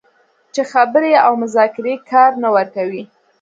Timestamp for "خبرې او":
0.71-1.33